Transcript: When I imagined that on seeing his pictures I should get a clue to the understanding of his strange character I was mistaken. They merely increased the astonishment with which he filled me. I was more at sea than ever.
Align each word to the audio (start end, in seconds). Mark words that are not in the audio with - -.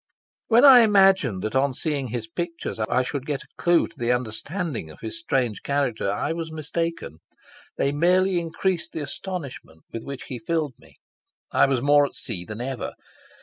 When 0.47 0.65
I 0.65 0.79
imagined 0.79 1.43
that 1.43 1.55
on 1.55 1.75
seeing 1.75 2.07
his 2.07 2.25
pictures 2.27 2.79
I 2.79 3.03
should 3.03 3.27
get 3.27 3.43
a 3.43 3.47
clue 3.55 3.85
to 3.87 3.95
the 3.99 4.11
understanding 4.11 4.89
of 4.89 5.01
his 5.01 5.19
strange 5.19 5.61
character 5.61 6.09
I 6.11 6.33
was 6.33 6.51
mistaken. 6.51 7.19
They 7.77 7.91
merely 7.91 8.39
increased 8.39 8.93
the 8.93 9.03
astonishment 9.03 9.83
with 9.93 10.03
which 10.03 10.23
he 10.23 10.39
filled 10.39 10.73
me. 10.79 10.97
I 11.51 11.67
was 11.67 11.83
more 11.83 12.07
at 12.07 12.15
sea 12.15 12.45
than 12.45 12.61
ever. 12.61 12.93